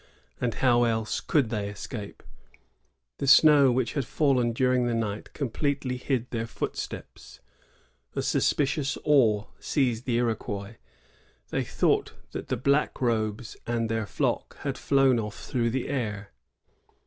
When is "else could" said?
0.85-1.51